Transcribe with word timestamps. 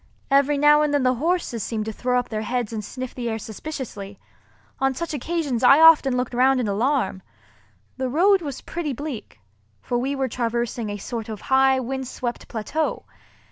Every 0.31 0.57
now 0.57 0.81
and 0.81 0.91
then 0.91 1.03
the 1.03 1.13
horses 1.13 1.61
seemed 1.61 1.85
to 1.85 1.91
throw 1.93 2.17
up 2.17 2.29
their 2.29 2.41
heads 2.41 2.73
and 2.73 2.83
sniff 2.83 3.13
the 3.13 3.29
air 3.29 3.37
suspiciously. 3.37 4.17
On 4.79 4.95
such 4.95 5.13
occasions 5.13 5.61
I 5.63 5.79
often 5.79 6.17
looked 6.17 6.33
round 6.33 6.59
in 6.59 6.67
alarm. 6.67 7.21
The 7.97 8.09
road 8.09 8.41
was 8.41 8.61
pretty 8.61 8.93
bleak, 8.93 9.41
for 9.79 9.99
we 9.99 10.15
were 10.15 10.27
traversing 10.27 10.89
a 10.89 10.97
sort 10.97 11.29
of 11.29 11.41
high 11.53 11.79
windswept 11.79 12.47
plateau. 12.47 13.05